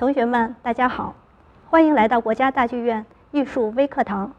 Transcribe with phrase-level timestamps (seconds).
[0.00, 1.14] 同学们，大家好，
[1.68, 4.32] 欢迎来到国家大剧院艺术微课堂。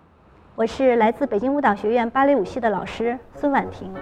[0.55, 3.93] 我是来自北京舞蹈学院芭蕾舞系的老师孙婉婷。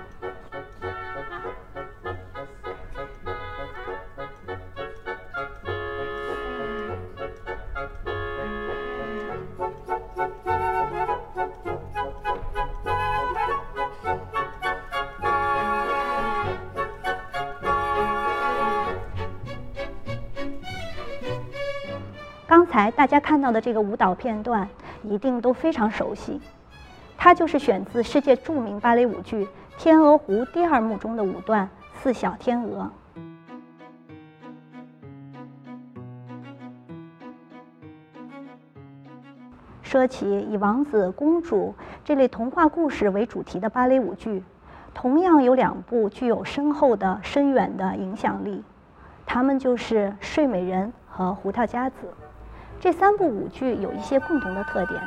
[22.92, 24.68] 大家看到的这个舞蹈片段，
[25.04, 26.40] 一定都非常熟悉。
[27.18, 29.46] 它就是选自世界著名芭蕾舞剧
[29.78, 31.66] 《天鹅湖》第二幕中的舞段
[32.02, 32.84] 《四小天鹅》。
[39.82, 41.74] 说起以王子、公主
[42.06, 44.44] 这类童话故事为主题的芭蕾舞剧，
[44.94, 48.64] 同样有两部具有深厚的、深远的影响力，
[49.26, 51.96] 它们就是《睡美人》和《胡桃夹子》。
[52.80, 55.02] 这三部舞剧有一些共同的特点，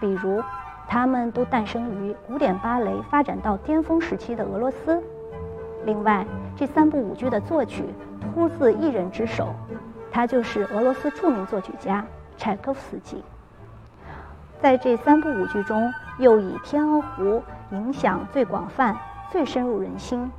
[0.00, 0.42] 比如，
[0.86, 5.02] 它们都诞生于古典芭蕾发展到巅峰时期的俄罗斯。
[5.86, 7.86] 另外，这三部舞剧的作曲
[8.34, 9.54] 出自一人之手，
[10.12, 12.04] 他就是俄罗斯著名作曲家
[12.36, 13.24] 柴可夫斯基。
[14.60, 17.24] 在这三部舞剧中，又以《天鹅湖》
[17.70, 18.94] 影响最广泛、
[19.30, 20.30] 最深入人心，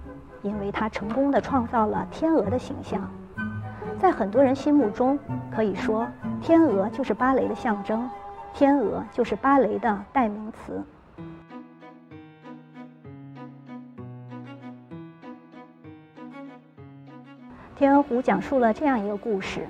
[0.44, 3.02] 因为它成功地创造了天鹅的形象。
[3.98, 5.17] 在很多人心目中，
[5.56, 6.08] 可以说。
[6.42, 8.09] 天鹅就是芭蕾的象征，
[8.53, 10.83] 天鹅就是芭蕾的代名词。
[17.75, 19.67] 天鹅湖讲述了这样一个故事：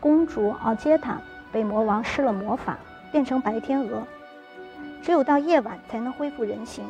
[0.00, 1.20] 公主奥杰塔
[1.52, 2.76] 被魔王施了魔法，
[3.12, 4.02] 变成白天鹅，
[5.02, 6.84] 只有到夜晚才能恢复人形，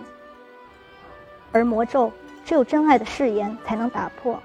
[1.53, 2.11] 而魔咒
[2.45, 4.39] 只有真爱的誓言才能打破。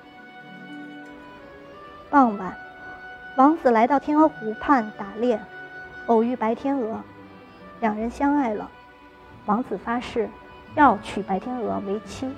[2.09, 2.62] 傍晚。
[3.35, 5.39] 王子来到天鹅湖畔打猎，
[6.05, 7.01] 偶遇白天鹅，
[7.79, 8.69] 两人相爱了。
[9.47, 10.29] 王子发誓
[10.75, 12.31] 要娶白天鹅为妻。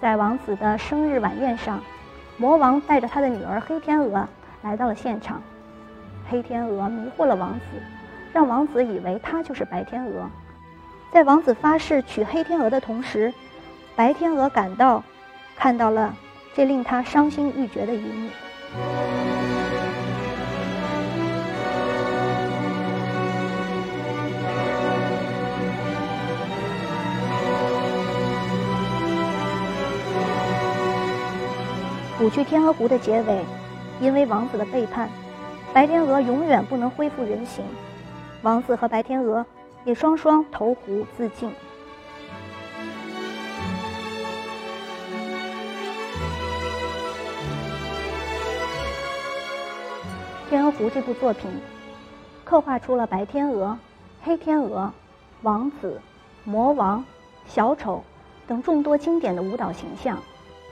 [0.00, 1.82] 在王子的生日晚宴上，
[2.36, 4.28] 魔王带着他的女儿黑天鹅
[4.62, 5.42] 来到了现场。
[6.30, 7.82] 黑天鹅迷惑了王子，
[8.32, 10.30] 让王子以为他就是白天鹅。
[11.10, 13.34] 在王子发誓娶黑天鹅的同时，
[13.96, 15.02] 白天鹅赶到，
[15.56, 16.14] 看到了。
[16.54, 18.28] 这令他伤心欲绝的一幕。
[32.20, 33.44] 舞剧《天鹅湖》的结尾，
[34.00, 35.08] 因为王子的背叛，
[35.72, 37.64] 白天鹅永远不能恢复人形，
[38.42, 39.46] 王子和白天鹅
[39.84, 41.48] 也双双投湖自尽。
[50.78, 51.50] 《湖》这部作品，
[52.44, 53.76] 刻画出了白天鹅、
[54.22, 54.92] 黑天鹅、
[55.42, 56.00] 王子、
[56.44, 57.04] 魔王、
[57.48, 58.04] 小丑
[58.46, 60.16] 等众多经典的舞蹈形象。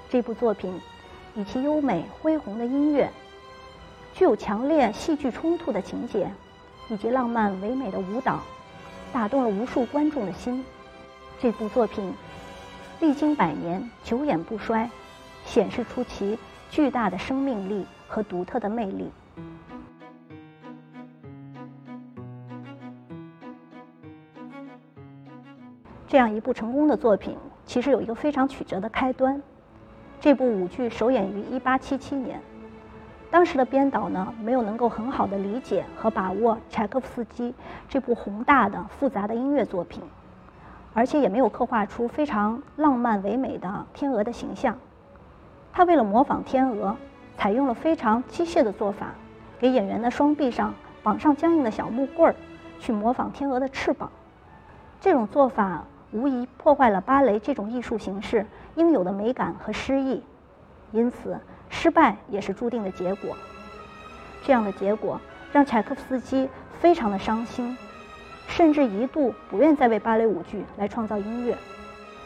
[0.09, 0.81] 这部作品
[1.35, 3.11] 以其优美恢宏的音乐、
[4.15, 6.31] 具有强烈戏剧冲突的情节
[6.89, 8.39] 以及浪漫唯美的舞蹈，
[9.13, 10.65] 打动了无数观众的心。
[11.41, 12.15] 这部作品
[13.01, 14.89] 历经百年，久演不衰，
[15.45, 16.39] 显示出其
[16.71, 19.11] 巨大的生命力和独特的魅力。
[26.17, 29.43] 这样一部成功的作品，其实有一个非常曲折的开端。
[30.19, 32.41] 这部舞剧首演于1877年，
[33.31, 37.55] 当时的编导呢，没有能够很好的理解和把握柴可夫斯基
[37.87, 40.03] 这部宏大的、复杂的音乐作品，
[40.95, 44.75] 而且也没有刻画出非常浪漫唯美的天鹅的形象。
[45.71, 46.97] 他为了模仿天鹅，
[47.37, 49.09] 采用了非常机械的做法，
[49.59, 50.73] 给演员的双臂上
[51.03, 52.35] 绑上僵硬的小木棍儿，
[52.79, 54.11] 去模仿天鹅的翅膀。
[54.99, 55.85] 这种做法。
[56.13, 60.23] 无疑破坏了芭蕾这种艺术形式应有的美感和诗意，
[60.93, 61.39] 因此
[61.69, 63.37] 失败也是注定的结果。
[64.43, 65.21] 这样的结果
[65.53, 66.49] 让柴可夫斯基
[66.79, 67.77] 非常的伤心，
[68.47, 71.57] 甚至一度不愿再为芭蕾舞剧来创造音乐。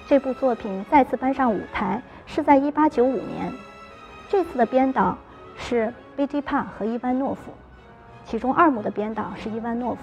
[0.06, 3.52] 这部作品再次搬上舞台是在1895年，
[4.28, 5.16] 这次的编导
[5.56, 7.52] 是贝蒂帕和伊万诺夫，
[8.24, 10.00] 其中二幕的编导是伊万诺夫。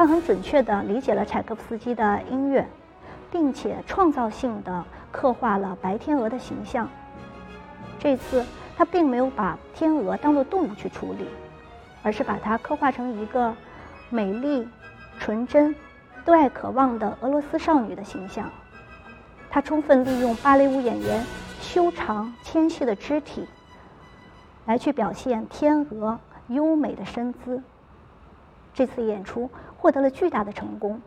[0.00, 2.66] 他很准确地理解了柴可夫斯基的音乐，
[3.30, 4.82] 并且创造性地
[5.12, 6.88] 刻画了白天鹅的形象。
[7.98, 8.42] 这次
[8.78, 11.26] 他并没有把天鹅当作动物去处理，
[12.02, 13.54] 而是把它刻画成一个
[14.08, 14.66] 美丽、
[15.18, 15.76] 纯真、
[16.24, 18.48] 对爱渴望的俄罗斯少女的形象。
[19.50, 21.22] 他充分利用芭蕾舞演员
[21.60, 23.46] 修长纤细的肢体，
[24.64, 26.18] 来去表现天鹅
[26.48, 27.62] 优美的身姿。
[28.72, 31.00] 这次演出获得了巨大的成功，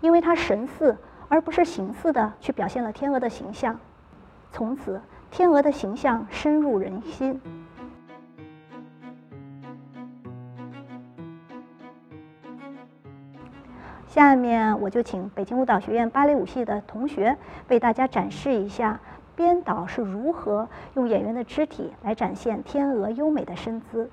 [0.00, 0.96] 因为它神似
[1.28, 3.78] 而不是形似的去表现了天鹅的形象，
[4.52, 5.00] 从此
[5.30, 7.40] 天鹅的形象深入人心。
[14.06, 17.36] 下面我就请北京舞蹈学院芭蕾舞系的同学
[17.68, 18.98] 为大家展示一下
[19.34, 24.08] 编导是如何用演员的肢体来展现天鹅优美的身姿。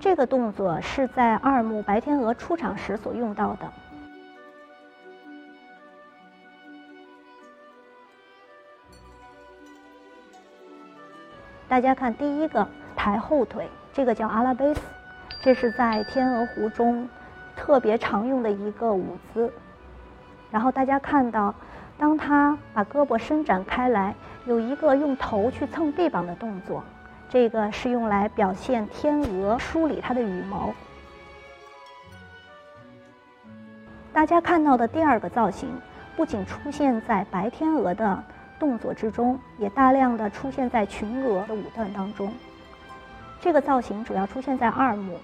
[0.00, 3.70] 这个动作是在二幕白天鹅出场时所用到的。
[11.68, 12.66] 大家看第一个
[12.96, 14.80] 抬后腿，这个叫阿拉贝斯，
[15.42, 17.06] 这是在天鹅湖中
[17.54, 19.52] 特别常用的一个舞姿。
[20.50, 21.54] 然后大家看到，
[21.98, 24.14] 当他把胳膊伸展开来，
[24.46, 26.82] 有一个用头去蹭臂膀的动作。
[27.32, 30.74] 这个是用来表现天鹅梳理它的羽毛。
[34.12, 35.70] 大家看到的第二个造型，
[36.16, 38.20] 不仅出现在白天鹅的
[38.58, 42.32] 动作之中，也大量的出现在群鹅的舞段当中。
[43.40, 45.16] 这个造型主要出现在二幕，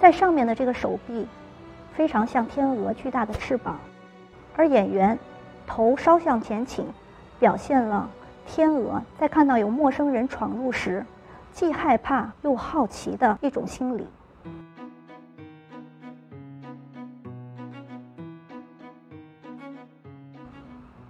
[0.00, 1.28] 在上面的这个手臂，
[1.92, 3.78] 非常像天鹅巨大的翅膀，
[4.56, 5.18] 而演员
[5.66, 6.86] 头稍向前倾，
[7.38, 8.08] 表现了。
[8.46, 11.04] 天鹅在看到有陌生人闯入时，
[11.52, 14.06] 既害怕又好奇的一种心理。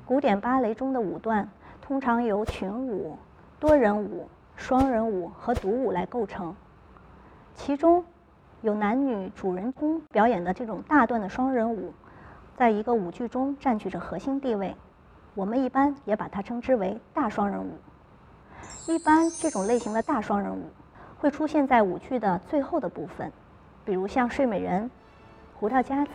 [0.05, 1.49] 古典芭蕾中的舞段
[1.83, 3.17] 通常由群舞、
[3.61, 6.55] 多人舞、双人舞和独舞来构成，
[7.55, 8.05] 其中
[8.63, 11.93] 有男女主人公表演的这种大段的双人舞，
[12.57, 14.75] 在一个舞剧中占据着核心地位。
[15.37, 17.79] 我们一般也把它称之为大双人舞。
[18.87, 20.71] 一般这种类型的大双人舞
[21.19, 23.31] 会出现在舞剧的最后的部分，
[23.85, 24.85] 比如像《睡美人》
[25.57, 26.11] 《胡桃夹子》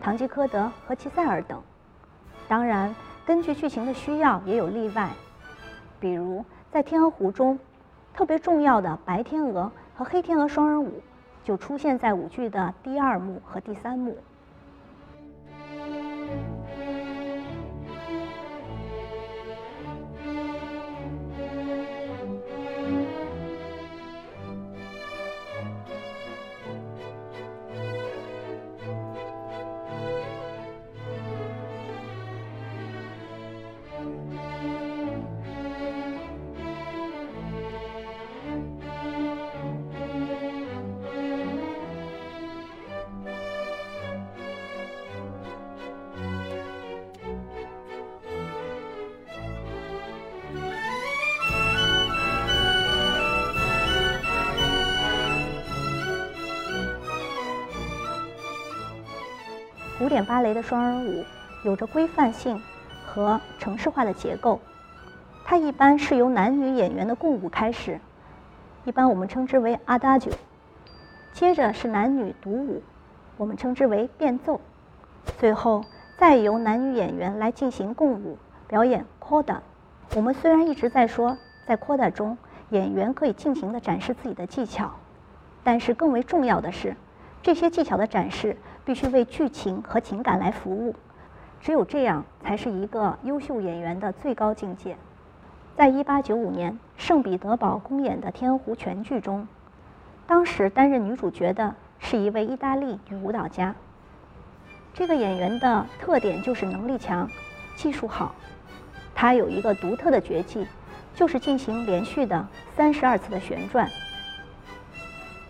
[0.04, 1.62] 《堂吉诃德》和《齐塞尔》等。
[2.46, 2.94] 当然，
[3.24, 5.12] 根据剧情的需要也有例外，
[5.98, 7.58] 比如在《天鹅湖》中，
[8.12, 11.00] 特别重要的白天鹅和黑天鹅双人舞
[11.42, 14.18] 就出现在舞剧的第二幕和第三幕。
[60.08, 61.22] 古典芭蕾的双人舞
[61.64, 62.62] 有着规范性
[63.06, 64.58] 和程式化的结构，
[65.44, 68.00] 它一般是由男女演员的共舞开始，
[68.86, 70.32] 一般我们称之为阿达九
[71.34, 72.82] 接着是男女独舞，
[73.36, 74.62] 我们称之为变奏，
[75.36, 75.84] 最后
[76.16, 79.58] 再由男女演员来进行共舞表演 coda。
[80.16, 82.38] 我们虽然一直在说在 coda 中
[82.70, 84.90] 演员可以尽情的展示自己的技巧，
[85.62, 86.96] 但是更为重要的是。
[87.40, 88.56] 这些技巧的展示
[88.88, 90.96] 必须为剧情和情感来服务，
[91.60, 94.96] 只有这样才是一个优秀演员的最高境界。
[95.76, 99.46] 在一八九五年圣彼得堡公演的《天鹅湖》全剧中，
[100.26, 103.74] 当时担任女主角的是一位意大利女舞蹈家。
[104.94, 107.28] 这个演员的特点就是能力强、
[107.76, 108.34] 技术好。
[109.14, 110.66] 她有一个独特的绝技，
[111.14, 113.86] 就是进行连续的三十二次的旋转。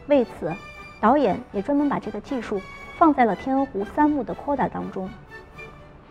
[0.09, 0.53] 为此。
[1.01, 2.61] 导演也专门把这个技术
[2.99, 5.09] 放在了《天鹅湖》三幕的扩大当中。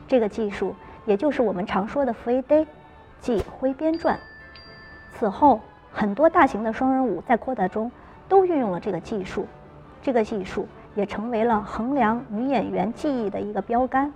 [0.08, 0.74] 这个技术
[1.06, 2.66] 也就是我们常说的 Frede，
[3.20, 4.18] 即挥鞭转。
[5.12, 5.60] 此后，
[5.92, 7.92] 很多大型的双人舞在扩大中
[8.30, 9.46] 都运用了这个技术。
[10.02, 10.66] 这个技术
[10.96, 14.14] 也成为了衡量女演员技艺的一个标杆。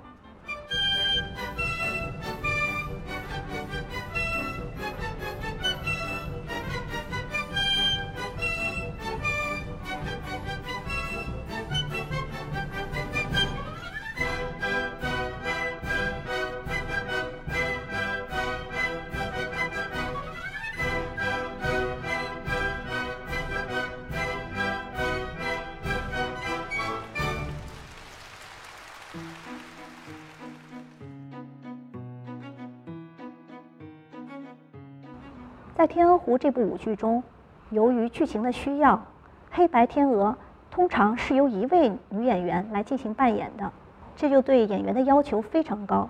[35.81, 37.23] 在《天鹅湖》这部舞剧中，
[37.71, 39.03] 由于剧情的需要，
[39.49, 40.37] 黑白天鹅
[40.69, 43.71] 通常是由一位女演员来进行扮演的，
[44.15, 46.07] 这就对演员的要求非常高，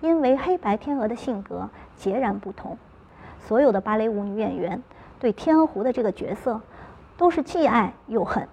[0.00, 2.78] 因为黑白天鹅的性格截然不同。
[3.38, 4.82] 所有的芭蕾舞女演员
[5.20, 6.58] 对天鹅湖的这个角色
[7.18, 8.48] 都是既爱又恨。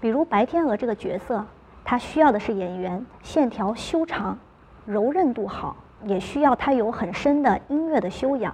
[0.00, 1.46] 比如白天鹅这个角色，
[1.84, 4.36] 她需要的是演员线条修长、
[4.84, 8.52] 柔韧度好，也需要她有很深的音乐的修养；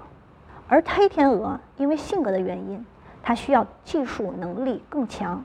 [0.69, 2.85] 而黑天鹅因为性格的原因，
[3.23, 5.45] 它需要技术能力更强。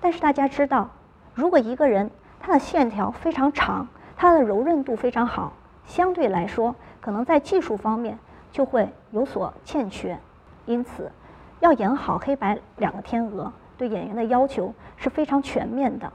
[0.00, 0.90] 但是大家知道，
[1.34, 5.52] 如果一个人他的线条非常长，他的柔韧度非常好，
[5.84, 8.18] 相对来说可能在技术方面。
[8.52, 10.16] 就会有所欠缺，
[10.64, 11.10] 因此，
[11.58, 16.12] 要演好黑白两个天鹅，对演员的要求是非常全面的。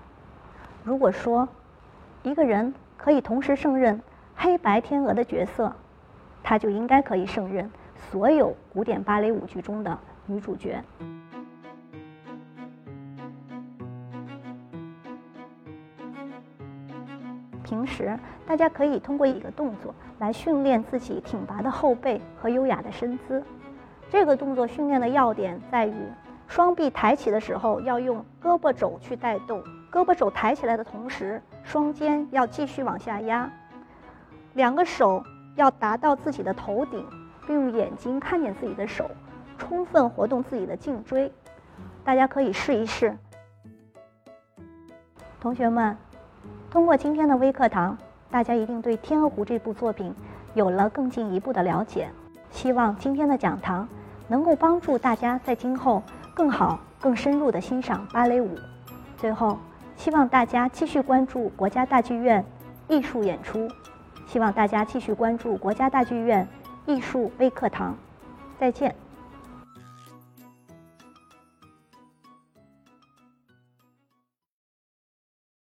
[0.86, 1.50] 如果说
[2.24, 4.02] 一个人可以同时胜任
[4.38, 5.76] 黑白天鹅的角色，
[6.42, 7.70] 他就应该可以胜任
[8.12, 10.84] 所有古典芭蕾舞剧中的女主角。
[17.64, 23.44] 平时大家可以通过一个动作来训练自己挺拔的后背和优雅的身姿。
[24.10, 25.94] 这个动作训练的要点在于，
[26.48, 33.48] 双臂抬起的时候要用胳膊肘去带动，胳膊肘抬起来的同时，双肩要继续往下压，
[34.56, 35.24] 两个手
[35.56, 37.06] 要达到自己的头顶，
[37.50, 39.10] 并用眼睛看见自己的手，
[39.58, 41.32] 充分活动自己的颈椎。
[42.04, 43.18] 大家可以试一试，
[45.42, 45.98] 同学们。
[46.70, 47.98] 通过今天的微课堂，
[48.30, 50.14] 大家一定对《天鹅湖》这部作品
[50.54, 52.08] 有了更进一步的了解。
[52.52, 53.90] 希望今天的讲堂
[54.28, 56.04] 能够帮助大家在今后
[56.36, 58.56] 更好、更深入地欣赏芭蕾舞。
[59.18, 59.58] 最后，
[59.96, 62.46] 希望大家继续关注国家大剧院
[62.88, 63.68] 艺术演出，
[64.28, 66.48] 希望大家继续关注国家大剧院
[66.86, 67.98] 艺术微课堂。
[68.60, 68.96] 再见。